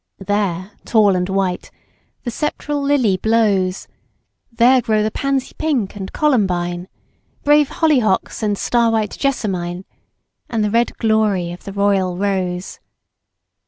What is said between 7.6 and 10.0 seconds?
holly hocks and star white jessamine